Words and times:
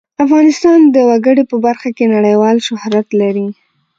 افغانستان 0.25 0.79
د 0.95 0.97
وګړي 1.09 1.43
په 1.51 1.57
برخه 1.65 1.89
کې 1.97 2.11
نړیوال 2.15 2.57
شهرت 2.67 3.07
لري. 3.21 3.47